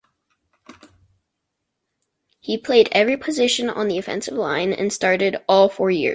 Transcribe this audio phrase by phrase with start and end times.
[2.39, 6.09] He played every position on the offensive line and started all four years.